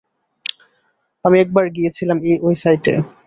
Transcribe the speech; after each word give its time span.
আমি 1.25 1.37
একবার 1.39 1.65
গিয়েছিলাম 1.75 2.17
অই 2.43 2.55
সাইটে। 2.55 2.93